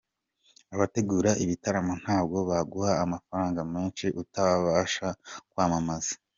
[0.75, 5.07] Abategura ibitaramo ntabwo baguha amafaranga menshi utabafasha
[5.51, 6.13] kwamamaza.